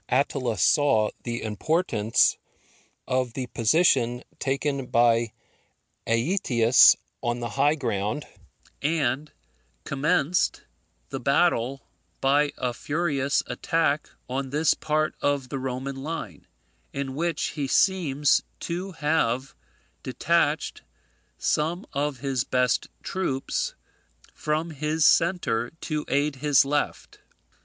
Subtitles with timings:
[0.09, 2.35] Attila saw the importance
[3.07, 5.31] of the position taken by
[6.07, 8.25] Aetius on the high ground,
[8.81, 9.31] and
[9.83, 10.63] commenced
[11.09, 11.85] the battle
[12.19, 16.47] by a furious attack on this part of the Roman line,
[16.91, 19.53] in which he seems to have
[20.01, 20.81] detached
[21.37, 23.75] some of his best troops
[24.33, 27.19] from his centre to aid his left.